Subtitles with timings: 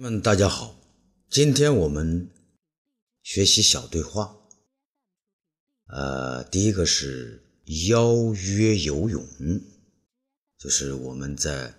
[0.00, 0.80] 们大家好，
[1.28, 2.30] 今天我们
[3.22, 4.34] 学习小对话。
[5.88, 7.44] 呃，第一个是
[7.86, 9.22] 邀约游泳，
[10.56, 11.74] 就是我们在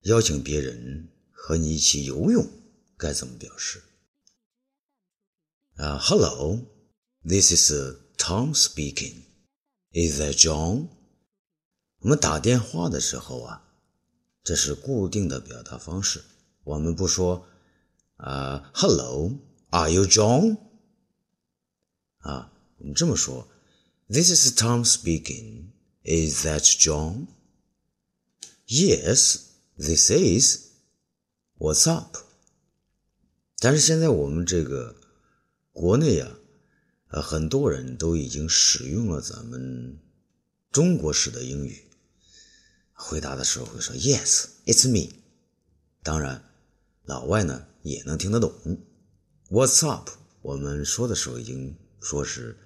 [0.00, 2.46] 邀请别人和你一起游泳，
[2.98, 3.82] 该怎么表示？
[5.76, 7.72] 啊，Hello，this is
[8.18, 9.22] Tom speaking.
[9.92, 10.88] Is that John？
[12.00, 13.66] 我们打电话的时候啊，
[14.44, 16.22] 这是固定的表达方式。
[16.63, 17.45] 我们不说
[18.17, 20.57] 啊，Hello，Are you John？
[22.19, 23.47] 啊，我们这么说，
[24.07, 25.67] This is Tom speaking.
[26.03, 27.27] Is that John?
[28.67, 29.41] Yes,
[29.77, 30.71] this is.
[31.57, 32.17] What's up?
[33.59, 34.95] 但是现在我们这个
[35.71, 36.37] 国内啊，
[37.09, 39.99] 呃，很多人都已经使用了咱们
[40.71, 41.85] 中国式的英语，
[42.93, 45.13] 回答的时候会说 Yes, it's me。
[46.01, 46.43] 当然。
[47.10, 48.52] 老外呢也能听得懂。
[49.50, 50.10] What's up？
[50.42, 52.56] 我们说的时候已经说是，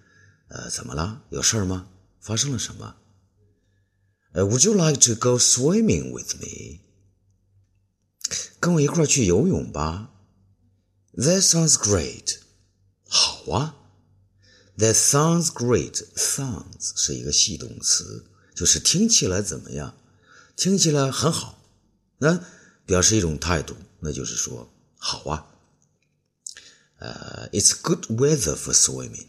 [0.49, 1.23] 呃，怎么了？
[1.31, 1.89] 有事儿吗？
[2.21, 2.95] 发生了什么？
[4.33, 6.83] 呃，Would you like to go swimming with me？
[8.61, 10.11] 跟我一块儿去游泳吧。
[11.15, 12.37] That sounds great。
[13.09, 13.77] 好啊。
[14.77, 16.05] That sounds great。
[16.17, 19.97] Sounds 是一个系动词，就是听起来怎么样？
[20.55, 21.59] 听起来很好。
[22.19, 22.45] 那
[22.85, 23.75] 表示一种态度。
[24.04, 25.46] 那就是说，好啊，
[26.98, 29.28] 呃，It's good weather for swimming，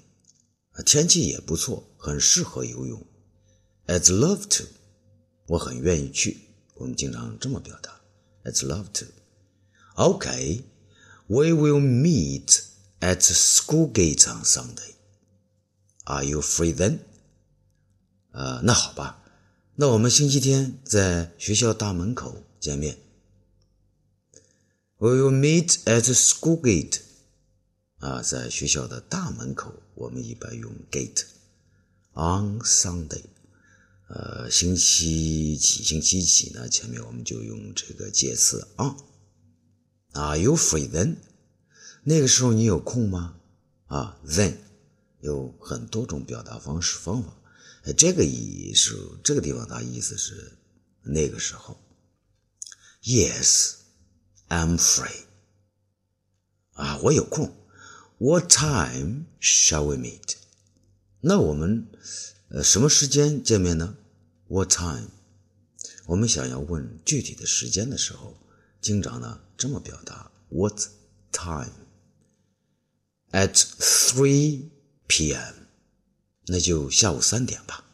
[0.84, 3.06] 天气也不错，很适合游泳。
[3.86, 4.64] I'd love to，
[5.46, 6.48] 我很愿意去。
[6.74, 8.00] 我们经常这么表达，
[8.44, 12.62] I'd love to。Okay，we will meet
[13.00, 17.00] at school gate on Sunday。Are you free then？
[18.32, 19.22] 呃，那好吧，
[19.74, 22.98] 那我们星期天在学校大门口见面。
[24.97, 27.01] We will meet at school gate。
[27.97, 31.23] 啊，在学校的大门口，我们一般用 gate。
[32.13, 33.23] On Sunday，
[34.07, 35.83] 呃，星期几？
[35.83, 36.69] 星期几呢？
[36.69, 38.95] 前面我们就用这个介词 on。
[40.13, 41.17] Are you free then？
[42.03, 43.35] 那个时候你有空吗？
[43.87, 44.55] 啊，then
[45.19, 47.35] 有很多种表达方式方法。
[47.97, 50.53] 这个意是这个地方，它意思是
[51.01, 51.77] 那个时候。
[53.03, 53.84] Yes。
[54.48, 55.24] I'm free.
[56.72, 57.54] 啊，我有空。
[58.18, 60.36] What time shall we meet?
[61.20, 61.86] 那我们
[62.48, 63.96] 呃什么时间见面呢？
[64.48, 65.10] What time?
[66.06, 68.36] 我们想要问具体的时间的时候，
[68.80, 70.80] 经常呢这么表达：What
[71.32, 71.72] time?
[73.30, 74.70] At three
[75.06, 75.54] p.m.
[76.46, 77.84] 那就下午三点吧。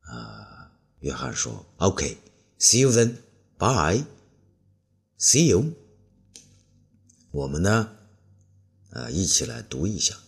[0.00, 3.16] 啊，约翰说：“OK，see you then.
[5.14, 5.74] Bye.” See you。
[7.32, 7.96] 我们呢，
[8.90, 10.18] 呃，一起来读一下，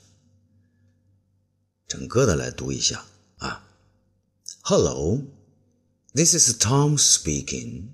[1.89, 3.05] 整个的来读一下
[3.39, 3.69] 啊。
[4.63, 5.23] Hello,
[6.15, 7.89] this is Tom speaking.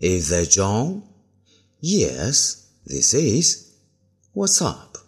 [0.00, 1.02] Is that John?
[1.80, 3.66] Yes, this is.
[4.32, 4.98] What's up?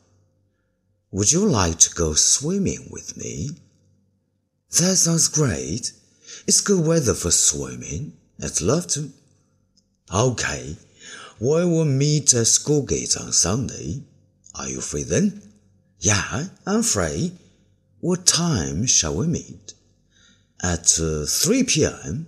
[1.10, 3.56] Would you like to go swimming with me?
[4.70, 5.92] That sounds great.
[6.46, 8.12] It's good weather for swimming.
[8.40, 9.10] I'd love to.
[10.12, 10.76] Okay.
[11.38, 14.02] We will meet at school gates on Sunday.
[14.52, 15.40] Are you free then?
[15.98, 17.32] Yeah, I'm free.
[18.00, 19.74] What time shall we meet?
[20.62, 22.26] At uh, 3 p.m.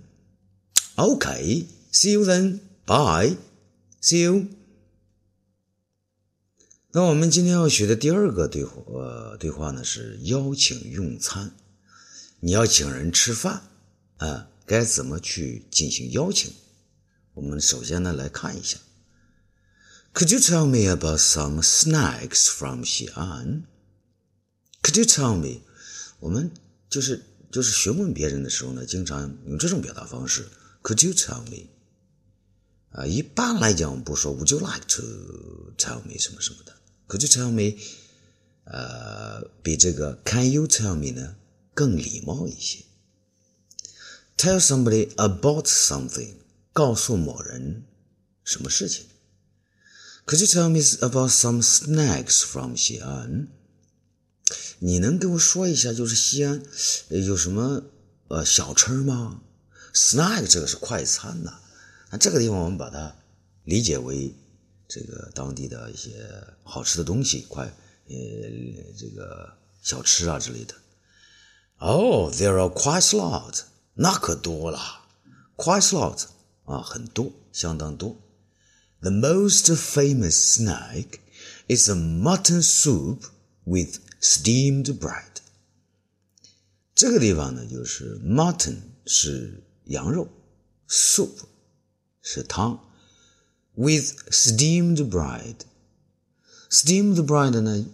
[0.97, 2.61] Okay, see you then.
[2.85, 3.37] Bye.
[4.01, 4.47] See you.
[6.91, 11.51] 那我们今天要学的第二个对话，呃，对话呢是邀请用餐。
[12.39, 13.63] 你要请人吃饭，
[14.17, 16.51] 啊，该怎么去进行邀请？
[17.33, 18.77] 我们首先呢来看一下。
[20.17, 23.63] Could you tell me about some snacks from Xi'an?
[24.83, 25.61] Could you tell me？
[26.19, 26.51] 我们
[26.89, 30.47] 就是就是询问别人的时候呢，经常用这种表达方式。
[30.83, 31.67] Could you tell me？
[32.91, 36.75] 啊，一般来讲不说 Would you like to tell me 什么什么的。
[37.07, 37.81] Could you tell me？
[38.65, 41.35] 呃，比这个 Can you tell me 呢
[41.73, 42.85] 更礼貌一些。
[44.37, 46.35] Tell somebody about something，
[46.71, 47.83] 告诉某人
[48.43, 49.05] 什么事情。
[50.28, 53.48] Could you tell me about some snacks from 西安？
[54.78, 56.62] 你能跟我说一下，就是西安
[57.08, 57.84] 有什么
[58.28, 59.40] 呃小吃吗
[59.94, 61.54] ？Snack 这个是快餐呐，
[62.10, 63.16] 那这个地方我们把它
[63.64, 64.34] 理解为
[64.86, 66.12] 这个当地的一些
[66.62, 68.14] 好吃的东西，快呃
[68.98, 70.74] 这个小吃啊之类的。
[71.78, 73.62] Oh, there are quite a lot，
[73.94, 74.78] 那可多了
[75.56, 76.24] ，quite a lot
[76.66, 78.20] 啊，很多，相当多。
[79.01, 81.19] The most famous snack
[81.67, 83.25] is a mutton soup
[83.65, 85.41] with steamed bread。
[86.95, 90.29] 这个地方呢，就是 mutton 是羊肉，
[90.87, 91.43] soup
[92.21, 92.79] 是汤，
[93.75, 97.85] with steamed bread。steamed bread 呢，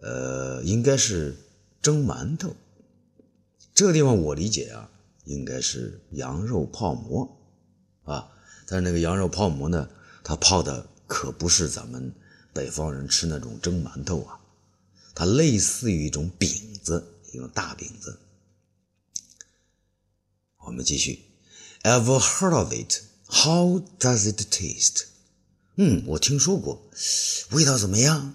[0.00, 1.36] 呃，应该是
[1.80, 2.56] 蒸馒头。
[3.74, 4.90] 这个地方我理解啊，
[5.24, 7.38] 应该是羊肉泡馍
[8.02, 8.32] 啊，
[8.66, 9.88] 但是那个羊肉泡馍呢，
[10.27, 12.13] 它泡的可不是咱们
[12.51, 14.37] 北方人吃那种蒸馒头啊，
[15.15, 17.01] 它类似于一种饼子，
[17.31, 18.19] 一种大饼子。
[20.57, 21.23] 我们继续
[21.83, 23.03] ，Ever heard of it?
[23.27, 25.05] How does it taste?
[25.75, 26.91] 嗯，我听说过，
[27.51, 28.33] 味道怎么样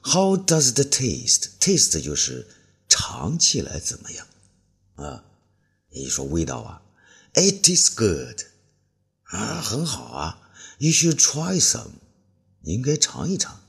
[0.00, 1.50] ？How does it taste?
[1.60, 2.48] Taste 就是
[2.88, 4.26] 尝起来怎么样
[4.94, 5.22] 啊？
[5.90, 6.80] 你说味道啊
[7.34, 8.40] ，It is good
[9.24, 10.46] 啊，很好啊。
[10.80, 11.90] You should try some，
[12.62, 13.60] 你应该尝一尝。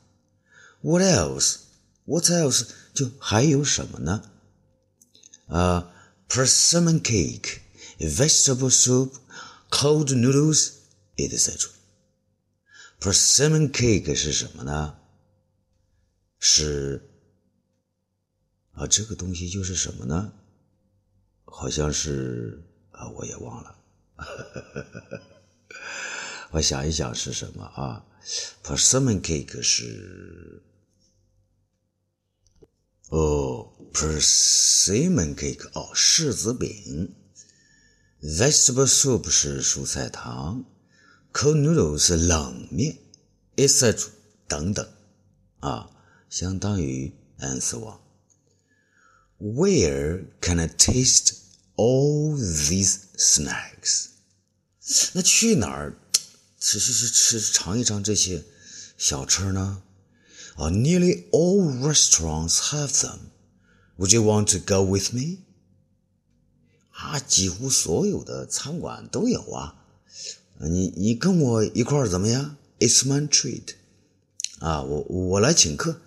[0.80, 1.58] What else?
[2.06, 2.70] What else?
[2.94, 4.32] 就还有什么呢？
[5.48, 5.92] 啊
[6.30, 7.60] ，persimmon cake。
[8.00, 9.12] vegetable soup,
[9.70, 10.72] cold noodles,
[11.18, 11.70] etc.
[13.00, 14.98] Persimmon cake 是什么呢？
[16.40, 17.10] 是
[18.72, 20.34] 啊，这个东西就是什么呢？
[21.44, 23.76] 好像是啊，我也忘了。
[26.52, 28.06] 我想一想是什么啊
[28.64, 30.62] ？Persimmon cake 是
[33.10, 37.16] 哦，persimmon cake 哦，柿子饼。
[38.22, 40.64] Vegetable soup 是蔬菜汤
[41.34, 42.98] ，cold noodles 是冷面
[43.56, 44.10] ，etc.
[44.48, 44.88] 等等，
[45.62, 45.90] 啊，
[46.30, 48.00] 相当于 answer one。
[49.40, 51.34] Where can I taste
[51.76, 54.10] all these snacks？
[55.14, 55.98] 那去哪儿
[56.62, 58.46] 吃吃吃吃尝一尝这些
[58.96, 59.82] 小吃呢？
[60.56, 63.18] 啊，Nearly all restaurants have them.
[63.98, 65.40] Would you want to go with me?
[66.92, 69.76] 啊，几乎所有的餐馆都有啊。
[70.60, 73.74] 你你跟我一块儿怎么样？It's my treat。
[74.60, 76.00] 啊，我我来请客。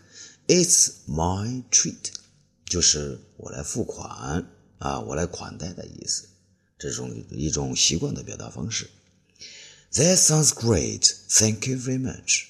[0.46, 2.12] It's my treat，
[2.64, 4.46] 就是我来付款
[4.78, 6.28] 啊，我来款待的意思。
[6.78, 8.88] 这种一种习惯的表达方式。
[9.93, 11.15] That sounds great.
[11.29, 12.45] Thank you very much。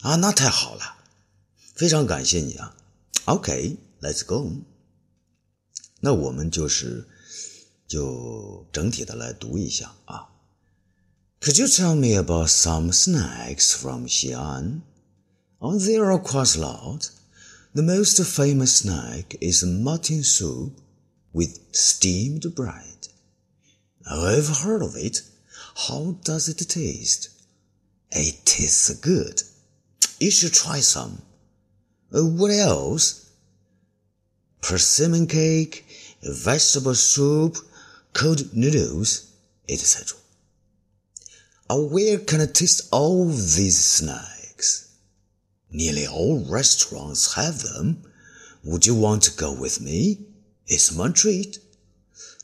[0.00, 0.96] 啊，那太好了，
[1.74, 2.76] 非常感谢你啊。
[3.26, 4.50] OK，let's go。
[6.00, 7.08] 那我们就是。
[7.88, 10.30] 就整体的来读一下啊。
[11.42, 14.80] Could you tell me about some snacks from Xi'an?
[15.58, 17.10] Oh, there are quite a lot.
[17.74, 20.72] The most famous snack is mutton soup
[21.32, 23.08] with steamed bread.
[24.06, 25.22] Oh, I've heard of it.
[25.85, 27.29] How does it taste?
[28.11, 29.43] It tastes good.
[30.19, 31.21] You should try some.
[32.11, 33.29] Uh, what else?
[34.61, 35.85] Persimmon cake,
[36.23, 37.57] vegetable soup,
[38.13, 39.31] cold noodles,
[39.69, 40.17] etc.
[41.69, 44.95] Where can I taste all these snacks?
[45.69, 48.01] Nearly all restaurants have them.
[48.63, 50.25] Would you want to go with me?
[50.65, 51.59] It's my treat.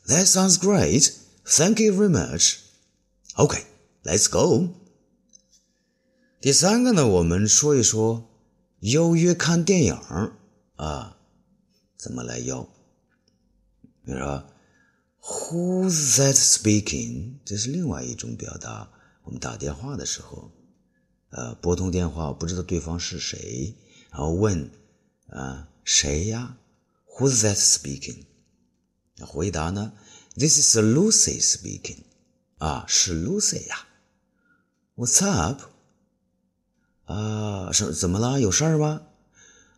[0.06, 1.18] That sounds great.
[1.44, 2.63] Thank you very much.
[3.36, 3.64] OK,
[4.04, 4.68] let's go.
[6.40, 8.28] 第三个呢，我们说一说
[8.80, 9.94] 邀约看电影
[10.76, 11.18] 啊，
[11.96, 12.62] 怎么来邀？
[14.04, 14.44] 比如说。
[15.26, 17.38] Who's that speaking？
[17.46, 18.90] 这是另外一种表达。
[19.22, 20.52] 我们打电话的时候，
[21.30, 23.74] 呃，拨通电话不知道对方是谁，
[24.10, 24.70] 然后问，
[25.30, 26.58] 啊，谁呀
[27.16, 28.26] ？Who's that speaking？
[29.18, 29.94] 回答呢
[30.36, 32.02] ？This is Lucy speaking。
[32.57, 33.87] 啊，是 Lucy 呀。
[34.95, 35.61] What's up？
[37.05, 38.39] 啊，是怎么了？
[38.39, 39.03] 有事儿吗？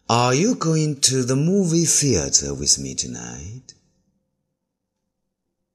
[0.08, 3.62] Are you going to the movie theater with me tonight？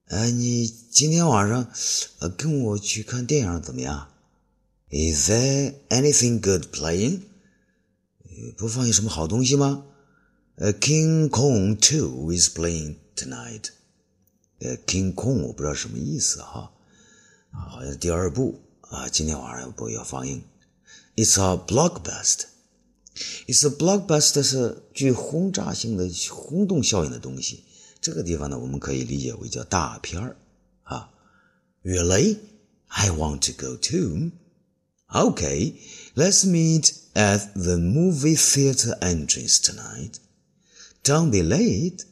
[0.09, 1.71] 呃，你今天晚上，
[2.19, 4.09] 呃，跟我去看电影怎么样？
[4.91, 7.23] Is there anything good playing？
[8.59, 9.87] 播放有什么好东西吗？
[10.57, 13.71] 呃，King Kong Two is playing tonight。
[14.61, 16.73] 呃，King Kong 我不知道什么意思哈，
[17.51, 20.43] 啊，好像第二部啊，今天晚上要播要放映。
[21.17, 27.65] It's a blockbuster。It's a blockbuster 是具轰炸性的轰动效应的东西。
[28.01, 30.37] 这个地方呢，我们可以理解为叫大片儿
[30.83, 31.11] 啊。
[31.83, 32.39] Really,
[32.89, 34.33] I want to go too.
[35.09, 35.77] Okay,
[36.15, 40.17] let's meet at the movie theater entrance tonight.
[41.03, 42.03] Don't be late.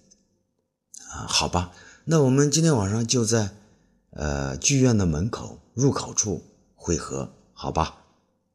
[1.11, 1.73] 啊，好吧，
[2.07, 3.51] 那我们今天晚上就在
[4.11, 6.43] 呃剧院的门口入口处
[6.75, 8.05] 汇合，好吧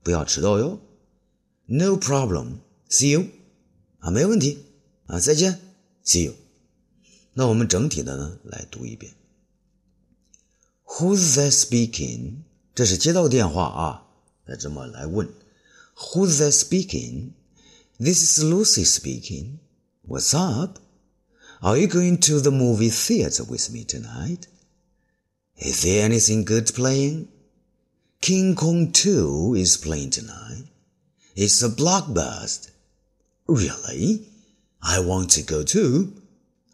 [0.03, 0.79] 不要迟到哟。
[1.65, 2.59] No problem.
[2.89, 3.27] See you.
[3.99, 4.65] 啊，没问题。
[5.05, 5.59] 啊，再见。
[6.03, 6.33] See you.
[7.33, 9.13] 那我们整体的呢来读一遍。
[10.85, 12.43] Who's that speaking？
[12.73, 14.07] 这是接到电话啊，
[14.45, 15.29] 那这么来问。
[15.95, 17.33] Who's that speaking?
[17.99, 19.59] This is Lucy speaking.
[20.07, 20.79] What's up?
[21.59, 24.43] Are you going to the movie theater with me tonight?
[25.57, 27.27] Is there anything good playing?
[28.21, 30.65] King Kong 2 is playing tonight.
[31.35, 32.71] It's a blockbuster.
[33.47, 34.27] Really?
[34.81, 36.13] I want to go too.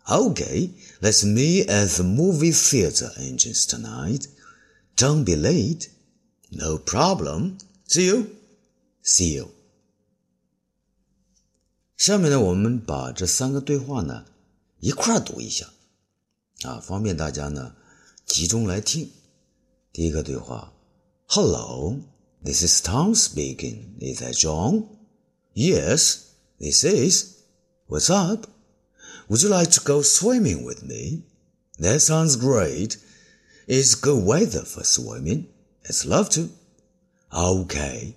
[0.10, 0.70] Okay,
[1.01, 4.27] let's meet at the movie theater entrance tonight.
[4.96, 5.89] Don't be late.
[6.51, 7.58] No problem.
[7.88, 8.30] See you.
[9.01, 9.51] See you.
[11.98, 14.25] 下面呢，我们把这三个对话呢
[14.80, 15.72] 一块儿读一下，
[16.63, 17.75] 啊，方便大家呢
[18.30, 19.12] 集中来听。
[19.94, 20.74] 第一个对话：
[21.27, 22.00] Hello,
[22.44, 23.98] this is Tom speaking.
[24.00, 24.86] Is that John?
[25.54, 26.18] Yes,
[26.60, 27.36] this is.
[27.88, 28.48] What's up?
[29.30, 31.24] Would you like to go swimming with me?
[31.80, 32.98] That sounds great.
[33.68, 35.48] It's good weather for swimming.
[35.88, 36.50] I'd love to.
[37.34, 38.15] Okay.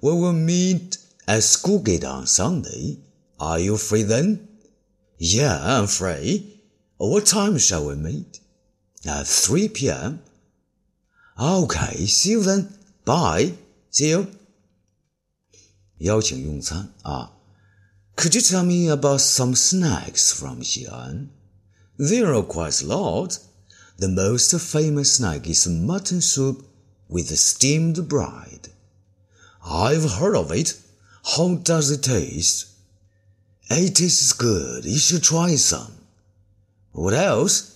[0.00, 2.98] We will meet at Schoolgate on Sunday.
[3.38, 4.48] Are you free then?
[5.18, 6.62] Yeah, I'm free.
[6.96, 8.40] What time shall we meet?
[9.06, 10.20] At 3 p.m.
[11.38, 12.72] Okay, see you then.
[13.04, 13.52] Bye.
[13.90, 14.26] See you.
[15.98, 17.32] 邀请用餐啊。
[18.18, 21.28] could you tell me about some snacks from Xi'an?
[21.96, 23.38] There are quite a lot.
[23.96, 26.66] The most famous snack is mutton soup
[27.08, 28.70] with steamed bread.
[29.64, 30.74] I've heard of it.
[31.36, 32.66] How does it taste?
[33.70, 34.84] It tastes good.
[34.84, 35.92] You should try some.
[36.90, 37.71] What else?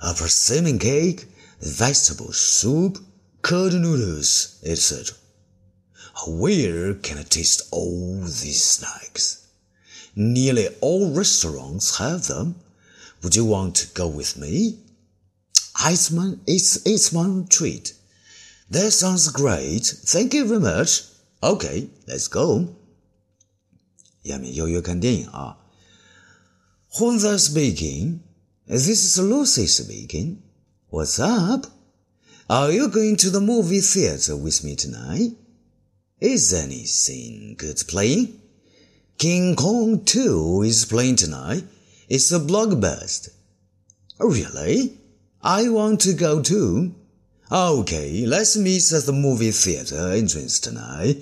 [0.00, 1.26] A persimmon cake,
[1.60, 2.98] vegetable soup,
[3.42, 5.16] curd noodles, etc.
[6.26, 9.46] Where can I taste all these snacks?
[10.14, 12.56] Nearly all restaurants have them.
[13.22, 14.78] Would you want to go with me?
[15.84, 17.94] It's my, it's, it's my treat.
[18.70, 19.84] That sounds great.
[19.84, 21.02] Thank you very much.
[21.42, 22.76] Okay, let's go.
[24.22, 25.56] 下面邀约看电影啊。
[26.98, 28.20] Who's that speaking?
[28.67, 30.41] This is Lucy speaking.
[30.89, 31.67] What's up?
[32.49, 35.33] Are you going to the movie theater with me tonight?
[36.19, 38.41] Is anything good playing?
[39.19, 41.63] King Kong 2 is playing tonight.
[42.09, 43.29] It's a blockbuster.
[44.19, 44.97] Really?
[45.43, 46.95] I want to go too.
[47.51, 51.17] Okay, let's meet at the movie theater entrance tonight.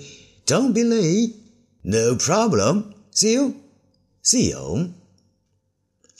[0.46, 1.36] Don't be late.
[1.82, 2.94] No problem.
[3.10, 3.60] See you.
[4.22, 4.94] See you.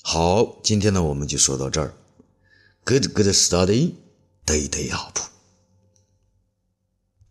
[0.06, 1.94] 好，今天呢我们就说到这儿。
[2.84, 3.94] Good, good study.
[4.44, 5.33] Day, day up.